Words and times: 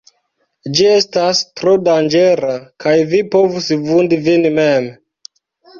Ĝi 0.77 0.87
estas 0.93 1.41
tro 1.61 1.75
danĝera, 1.89 2.57
kaj 2.85 2.97
vi 3.13 3.23
povus 3.37 3.73
vundi 3.87 4.25
vin 4.31 4.53
mem. 4.59 4.95